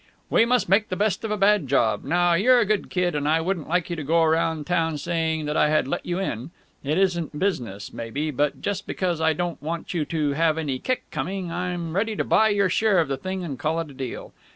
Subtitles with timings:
[0.31, 2.03] "We must make the best of a bad job!
[2.03, 5.45] Now, you're a good kid and I wouldn't like you to go around town saying
[5.45, 6.49] that I had let you in.
[6.83, 11.03] It isn't business, maybe, but, just because I don't want you to have any kick
[11.11, 14.33] coming, I'm ready to buy your share of the thing and call it a deal.